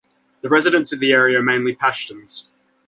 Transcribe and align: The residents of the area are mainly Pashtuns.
The 0.41 0.49
residents 0.49 0.91
of 0.91 0.97
the 0.99 1.11
area 1.11 1.37
are 1.37 1.43
mainly 1.43 1.75
Pashtuns. 1.75 2.47